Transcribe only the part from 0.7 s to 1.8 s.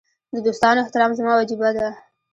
احترام زما وجیبه